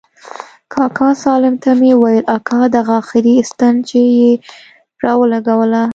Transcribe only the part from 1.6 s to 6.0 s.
ته مې وويل اكا دغه اخري ستن چې يې راولګوله.